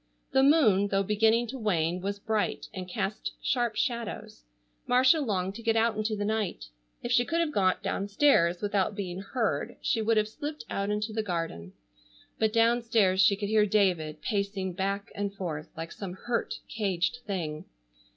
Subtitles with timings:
[0.31, 4.43] The moon, though beginning to wane, was bright and cast sharp shadows.
[4.87, 6.65] Marcia longed to get out into the night.
[7.03, 11.13] If she could have got downstairs without being heard she would have slipped out into
[11.13, 11.73] the garden.
[12.39, 17.65] But downstairs she could hear David pacing back and forth like some hurt, caged thing.